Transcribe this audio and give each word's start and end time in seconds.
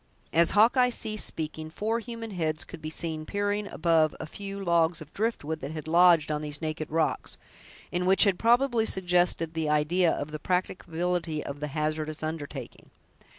As 0.33 0.49
Hawkeye 0.57 0.89
ceased 0.89 1.27
speaking, 1.27 1.69
four 1.69 1.99
human 1.99 2.31
heads 2.31 2.63
could 2.63 2.81
be 2.81 2.89
seen 2.89 3.23
peering 3.23 3.67
above 3.67 4.15
a 4.19 4.25
few 4.25 4.59
logs 4.59 4.99
of 4.99 5.13
drift 5.13 5.43
wood 5.43 5.59
that 5.59 5.73
had 5.73 5.87
lodged 5.87 6.31
on 6.31 6.41
these 6.41 6.59
naked 6.59 6.89
rocks, 6.89 7.37
and 7.93 8.07
which 8.07 8.23
had 8.23 8.39
probably 8.39 8.87
suggested 8.87 9.53
the 9.53 9.69
idea 9.69 10.11
of 10.11 10.31
the 10.31 10.39
practicability 10.39 11.43
of 11.43 11.59
the 11.59 11.67
hazardous 11.67 12.23
undertaking. 12.23 12.89